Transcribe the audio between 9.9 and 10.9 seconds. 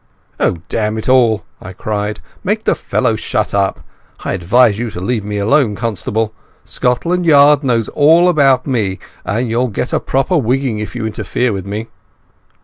a proper wigging